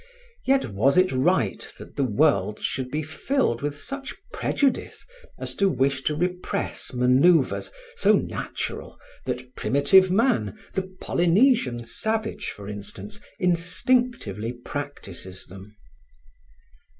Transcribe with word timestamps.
Yet 0.47 0.65
was 0.71 0.97
it 0.97 1.11
right 1.11 1.71
that 1.77 1.95
the 1.95 2.03
world 2.03 2.59
should 2.59 2.89
be 2.89 3.03
filled 3.03 3.61
with 3.61 3.77
such 3.77 4.15
prejudice 4.33 5.05
as 5.37 5.53
to 5.57 5.69
wish 5.69 6.01
to 6.05 6.15
repress 6.15 6.91
manoeuvres 6.91 7.69
so 7.97 8.13
natural 8.13 8.97
that 9.27 9.55
primitive 9.55 10.09
man, 10.09 10.57
the 10.73 10.91
Polynesian 11.01 11.85
savage, 11.85 12.49
for 12.49 12.67
instance, 12.67 13.19
instinctively 13.37 14.53
practices 14.53 15.45
them? 15.45 15.77